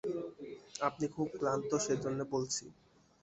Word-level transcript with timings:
আপনি 0.81 1.05
খুব 1.07 1.27
ক্লান্ত, 1.39 1.71
সেই 1.85 1.99
জন্যে 2.03 2.23
বলছি। 2.33 2.63